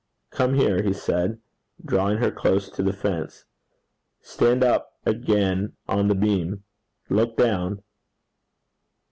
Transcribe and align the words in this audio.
'Come 0.31 0.55
here,' 0.55 0.81
he 0.81 0.93
said, 0.93 1.39
drawing 1.85 2.17
her 2.17 2.31
close 2.31 2.71
to 2.71 2.81
the 2.81 2.91
fence. 2.91 3.45
'Stand 4.19 4.63
up 4.63 4.95
again 5.05 5.73
on 5.87 6.07
the 6.07 6.15
beam. 6.15 6.63
Look 7.07 7.37
down.' 7.37 7.83